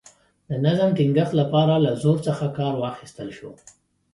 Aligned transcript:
د 0.49 0.51
نظم 0.65 0.89
ټینګښت 0.97 1.33
لپاره 1.41 1.73
له 1.85 1.91
زور 2.01 2.17
څخه 2.27 2.45
کار 2.57 2.73
واخیستل 2.83 3.29
شو. 3.37 3.51